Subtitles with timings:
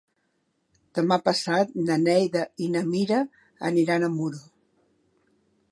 [0.99, 3.21] Demà passat na Neida i na Mira
[3.71, 4.43] aniran a Muro.